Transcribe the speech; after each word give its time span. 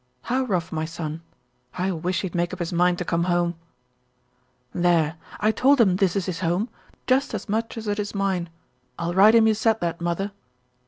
"How 0.23 0.45
rough, 0.45 0.71
my 0.71 0.83
son? 0.83 1.21
I 1.77 1.91
wish 1.91 2.21
he'd 2.21 2.33
make 2.33 2.53
up 2.53 2.57
his 2.57 2.73
mind 2.73 2.97
to 2.97 3.05
come 3.05 3.25
home." 3.25 3.53
"There! 4.73 5.15
I 5.39 5.51
told 5.51 5.79
him 5.79 5.97
this 5.97 6.15
is 6.15 6.25
his 6.25 6.39
home; 6.39 6.69
just 7.05 7.35
as 7.35 7.47
much 7.47 7.77
as 7.77 7.87
it 7.87 7.99
is 7.99 8.15
mine. 8.15 8.49
I'll 8.97 9.13
write 9.13 9.35
him 9.35 9.45
you 9.45 9.53
said 9.53 9.79
that, 9.81 10.01
mother." 10.01 10.31